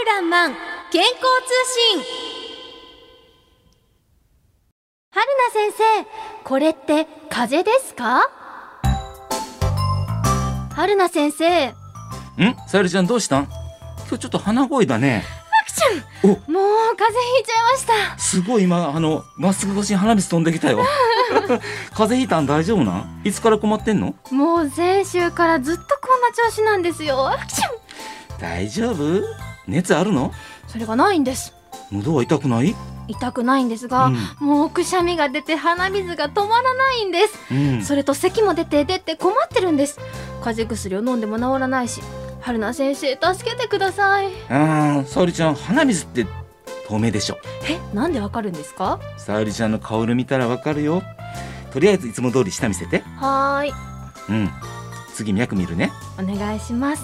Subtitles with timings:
[0.00, 0.54] るらんまん
[0.90, 1.20] 健康通
[1.94, 2.04] 信。
[5.12, 5.84] 春菜先生
[6.42, 8.22] これって風邪ですか？
[10.74, 11.66] 春菜先生。
[11.68, 11.72] ん？
[12.66, 13.48] さゆりちゃんどうしたん？
[14.08, 15.22] 今日ちょっと鼻声だね。
[15.60, 16.34] あくちゃんお。
[16.34, 18.18] もう風邪ひいちゃいました。
[18.18, 20.78] すごい今あのまっすぐ越しに鼻水飛んできたよ。
[21.28, 21.54] 風
[21.92, 23.20] 邪ひいたん大丈夫なん？
[23.24, 24.14] いつから困ってんの？
[24.30, 27.28] もう先週からずっとこんな調子なんですよ。
[27.28, 27.70] あくちゃん。
[28.40, 29.49] 大丈夫？
[29.70, 30.32] 熱あるの？
[30.66, 31.54] それがないんです。
[31.92, 32.74] 喉は痛くない？
[33.08, 34.16] 痛くないんですが、うん。
[34.46, 37.38] もうくしゃみが出て鼻水が止まらないんです。
[37.50, 37.82] うん。
[37.82, 39.98] それと咳も出て出て困ってるんです。
[40.42, 42.00] 風邪薬を飲んでも治らないし
[42.40, 44.26] 春菜先生助けてください。
[44.48, 46.26] あーさゆりちゃん鼻水って
[46.86, 47.38] 透明でしょ。
[47.68, 49.00] えなんでわかるんですか？
[49.16, 51.02] さゆりちゃんの顔色見たらわかるよ。
[51.72, 53.02] とりあえずいつも通り舌見せて。
[53.16, 53.72] はーい。
[54.28, 54.50] うん。
[55.14, 55.90] 次脈見るね。
[56.16, 57.02] お願いします。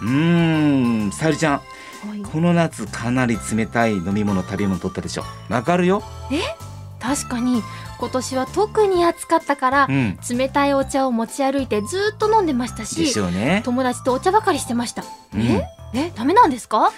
[0.00, 1.60] うーんさゆりちゃん
[2.06, 2.20] はい。
[2.20, 5.24] この夏かなり冷たい飲み物食べ物取ったでしょ。
[5.48, 6.02] わかるよ。
[7.00, 7.62] 確かに。
[7.98, 10.18] 今年は特に暑かったからうん。
[10.30, 15.04] 冷たいお茶を持ち歩いてずっと飲んでましたでしね、友達とお茶ばかりしてました。
[15.34, 15.40] うん。
[15.40, 15.66] え？
[15.94, 16.12] え？
[16.14, 16.92] ダメなんですか？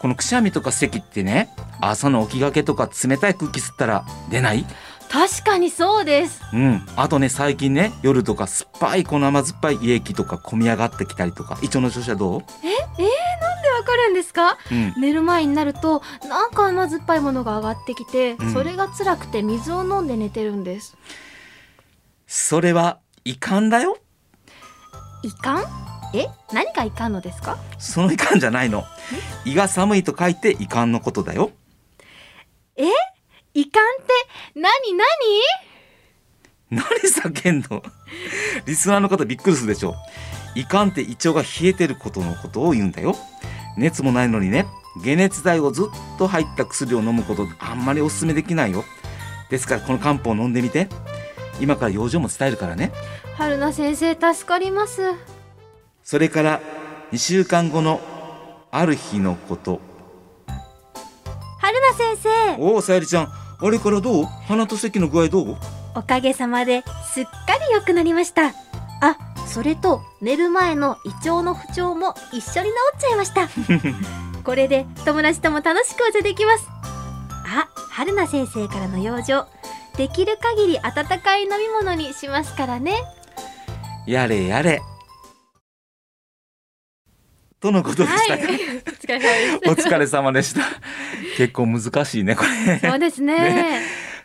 [0.00, 4.66] このくしゃみとか咳ってね朝の起きがけとか冷たい空気吸ったら出ない？
[5.10, 6.40] 確かにそうです。
[6.52, 6.86] うん。
[6.96, 11.58] あとね最近ね夜とか酸っぱいこの甘酸っぱい胃液とか込み上がってきたりとか。
[11.62, 12.40] 胃腸の調子はどう？
[12.40, 12.50] なんで
[13.80, 14.58] わかるんですか？
[14.70, 14.94] うん。
[15.00, 18.52] 寝る前になるとなんか甘酸っぱいものが上がってきて、うん。
[18.52, 20.96] それが辛くて水を飲んで寝てるんです。
[22.26, 23.96] それは胃肝だよ。
[25.22, 25.64] いかん？
[26.14, 26.28] え？
[26.52, 27.58] 何がいかんのですか？
[27.78, 28.84] その胃肝じゃないの。
[29.44, 31.50] 胃が寒いと書いて胃肝のことだよ。
[33.54, 34.12] いかんって
[34.54, 34.94] 何？
[36.70, 36.82] 何？
[36.82, 37.82] 何叫んの？
[38.66, 39.94] リスナーの方びっくりするでしょ。
[40.54, 43.14] 胃肝って胃腸が冷えてることのことを言うんだよ
[43.80, 44.66] 熱もないのにね。
[45.02, 48.84] 解熱剤をずっと入った薬を飲むことあんまりおすすめできないよ。
[49.50, 50.88] ですからこの漢方を飲んでみて。
[51.60, 52.92] 今から養生も伝えるからね。
[53.36, 55.02] 春菜先生助かります。
[56.02, 56.60] それから
[57.12, 58.00] 2週間後の
[58.70, 59.80] ある日のこと。
[61.58, 62.62] 春菜先生。
[62.62, 63.28] おおさゆりちゃん。
[63.62, 64.24] あれからどう？
[64.24, 65.56] 鼻と咳の具合どう？
[65.94, 66.82] おかげさまで
[67.12, 67.30] すっか
[67.68, 68.46] り良くなりました。
[68.46, 68.52] あ
[69.50, 73.48] それと寝る前の胃腸の不調も一緒に治っちゃいました。
[74.44, 76.68] これで友達とも楽しくお茶できます。
[77.44, 79.46] あ春菜先生からの養生。
[79.96, 83.02] できる限り温かい飲み物にしますからね。
[84.06, 84.80] やれやれ。
[87.58, 88.38] とのことでした。
[88.38, 88.46] か、お
[88.94, 89.68] 疲れ様です。
[89.68, 90.60] お疲れ様でした。
[91.36, 92.78] 結構難しいね、これ。
[92.78, 93.36] そうですね。
[93.36, 93.82] ね。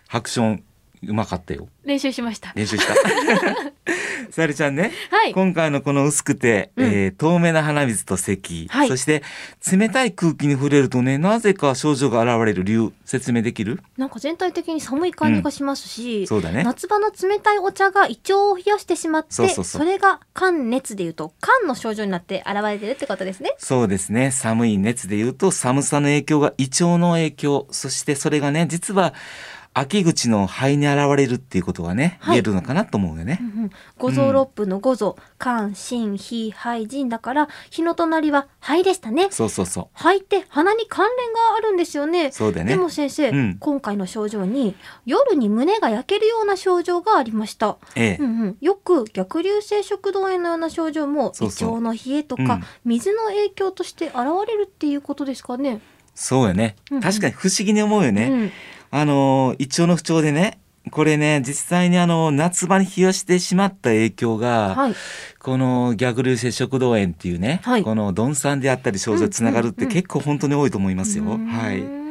[0.07, 0.63] ハクション、
[1.07, 1.67] うまかったよ。
[1.83, 2.53] 練習しました。
[2.55, 2.93] 練習した。
[4.35, 9.23] さゆりちゃんね、はい今回のこの薄くて、うんえー透明な鼻水と咳、はいそして
[9.71, 13.81] 冷たい空気に触れるとね、なぜか症状が現れる理由、説明できる？
[13.95, 16.65] なんか全体的に寒い感じがしますし、そうだね。
[16.65, 24.31] 夏場の冷たいお茶が胃腸を冷やしてしまってそれが肝熱でいうと肝の症状になって現れてるってことですねそうですね。
[24.31, 27.67] 寒い熱で言うと寒さの影響が胃腸の影響。
[27.71, 29.13] そしてそれがね、実は
[29.77, 33.39] 秋口の肺に現れるっていうことがね、はい言えるのかなと思うよね。
[33.41, 42.31] うんうん五臓六腑の五臓、肝心脾肺腎だから日の隣は肺でしたねそうそうそ肺って鼻に関連があるんですよねう。
[42.31, 42.69] そうだね。
[42.69, 44.75] でも先生、うん今回の症状に
[45.05, 55.81] 夜に胸が焼けるような症状がありました、ええうんうん、よく逆流性食道炎のような症状もそうそう胃腸の冷えとか、うん水の影響として現れるっていうことですかね。
[56.13, 56.77] そうよね。
[57.01, 58.29] 確かに不思議に思うよね。
[58.29, 58.51] うん、
[58.97, 60.57] あのー、胃腸の不調でね、
[60.89, 64.95] これね、実際にあの、夏場に冷やしてしまった影響が、はい、
[65.37, 71.25] この逆流性食道炎っていうね、はいこの鈍酸であったり症状につながるって結構本当に多いと思いますよ。
[71.25, 72.04] はい。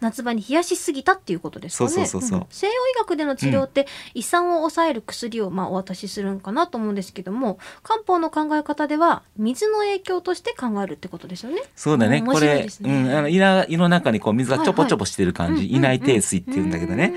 [0.00, 1.90] 夏場に冷やしすぎたっていうことですかね。
[1.90, 11.62] そうそうそうそうん西洋医学での治療って、胃酸を抑える薬をまあお渡しするんかなと思うんですけども、漢方の考え方では水の影響として考えるってことですよね。
[11.76, 12.20] そうだね。
[12.22, 17.14] 面これうん、あの胃な胃の中にこう水がちょぽちょぽしてる感じ、胃内低水って言うんだけどね。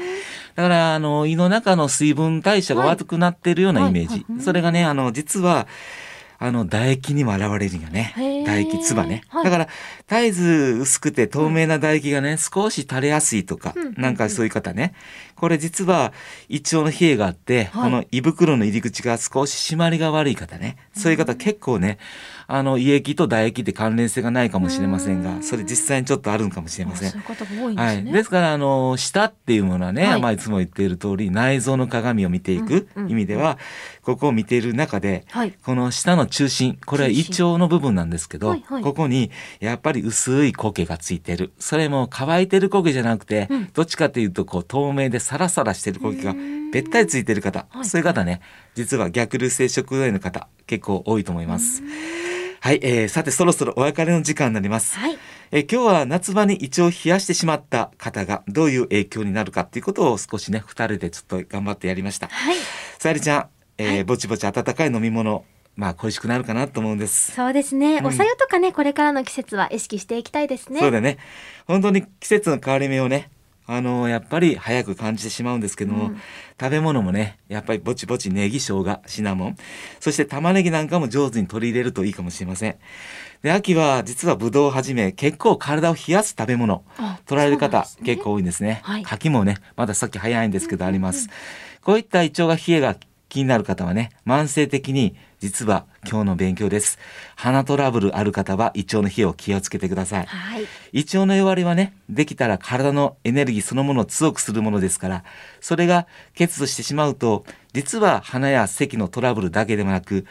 [0.55, 4.07] だから、あの、胃の中の水分代謝が悪くなってるようなイメージ。
[4.07, 5.67] はいはいはいそれがね、あの、実は、
[6.43, 8.11] あの、唾液にも現れるんよね。
[8.15, 9.23] 唾液、唾ね。
[9.29, 9.67] はいだから、
[10.09, 14.93] 絶えず薄くて透明な唾液がね、少し垂れやすいとかうんなんかそういう方ね。
[15.35, 16.11] これ実は、
[16.49, 20.77] 胃腸の冷えがあって、はいこの胃袋の入り口が少し締まりが悪い方ね。
[20.93, 21.97] そういう方結構ね、
[22.47, 28.03] あの胃液と唾液って関連性がないかもしれませんがそれ実際にちょっとあるんかもしれませんそういう方が多いんではい。
[28.03, 33.57] ですからあの舌っていうものはね、はいまあ、いつも言っている通り内臓の鏡を見ていくうんうん意味では、
[34.01, 35.51] ここを見ている中ではい。
[35.63, 48.41] この舌の中心これは胃腸の部分なんですけど、はいはいここにやっぱり薄い苔がついてるそれも乾いてる苔じゃなくて、うんどっちかというとこう透明でサラサラしてる苔がうんべったりついてる方、はいそういう方ね
[48.73, 51.83] 実は逆流性食道炎の方結構多いと思います。
[52.59, 54.97] はい、えー、さてそろそろお別れの時間になります。
[54.97, 55.17] はい。
[55.51, 62.27] えー今日は夏場に胃腸を冷やしてしまった方がどういう影響になるかっていうことを少しね二人でちょっと頑張ってやりました。
[62.27, 62.55] はい。
[62.97, 63.45] さゆりちゃん、
[63.77, 65.43] えーはいぼちぼち温かい飲み物
[65.75, 67.31] まあ恋しくなるかなと思うんです。
[67.31, 67.97] そうですね。
[67.97, 68.05] うん。
[68.07, 70.79] お茶湯とかね、これからの季節は意識していきたいですね。
[70.79, 71.17] そうだね。
[71.67, 73.31] 本当に季節の変わり目をね
[73.65, 76.21] あのやっぱり早く感じてしまうんですけども、うん。
[76.59, 79.57] 食べ物もねやっぱりぼちぼちネギ生姜シナモン
[79.99, 82.75] そして玉ねぎなんかも上手に取り入れるといいかもしれません。
[83.41, 87.85] で秋は実はブドウをはじめ結構体を冷やす食べ物あ取られる方、ね。
[88.05, 89.03] 結構多いんですね、はい。
[89.03, 91.29] 柿もねまださっき早いんですけどあります、
[91.81, 92.95] こういった胃腸が冷えが
[93.27, 96.97] 気になる方はね慢性的に実は今日の勉強です。
[97.35, 100.25] 鼻トラブルある方は胃腸の冷えを気をつけてください。
[100.25, 100.65] はい。
[100.93, 105.25] 胃腸の弱りはねできたら体のエネルギーそのものを強くするものですから
[105.59, 106.07] それが
[106.39, 107.43] 欠如してしまうと
[107.73, 110.25] 実は鼻や咳のトラブルだけでもなく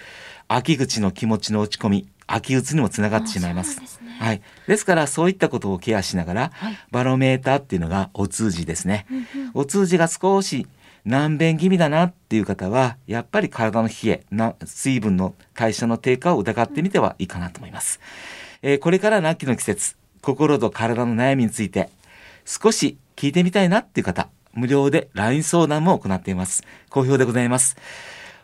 [0.49, 3.79] 秋口の気持ちの落ち込み秋うつにもつながってしまいます。
[3.79, 4.17] ですね。
[4.19, 6.79] はい、ですからそういったことをケアしながら、はい。
[6.91, 9.50] バロメーターっていうのがお通じですね、うんうん。
[9.53, 10.67] お通じが少し
[11.04, 18.00] 難便気味だなっていう方はやっぱり体の冷えな水分の代謝の低下を疑ってみてはいいかなと思います、
[18.62, 21.88] えーこれからの秋の季節心と体の悩みについて
[22.44, 26.62] 少し聞いてみたいなっていう方無料で LINE 相談も行っています。
[26.90, 27.76] 好評でございます。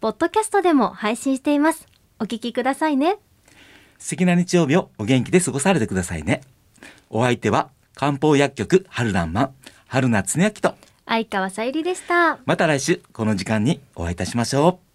[0.01, 1.87] ポッドキャストでも配信しています。
[2.19, 3.17] お聞きくださいね。
[3.99, 6.43] 素敵な日曜日をお元気で過ごされてくださいね。
[7.09, 9.55] お相手は漢方薬局春らんまん
[9.87, 10.75] 春夏恒明と
[11.07, 12.39] 相川さゆりでした。
[12.45, 14.94] また来週この時間にお会いいたしましょう。